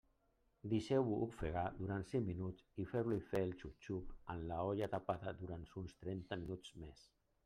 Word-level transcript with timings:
Deixeu-ho 0.69 1.17
ofegar 1.25 1.65
durant 1.81 2.05
cinc 2.13 2.23
minuts 2.29 2.65
i 2.83 2.85
feu-li 2.93 3.19
fer 3.33 3.41
el 3.47 3.53
xup-xup 3.59 4.15
amb 4.35 4.47
l'olla 4.53 4.89
tapada 4.95 5.35
durant 5.43 5.69
uns 5.83 5.95
trenta 6.05 6.39
minuts 6.45 6.73
més. 6.85 7.05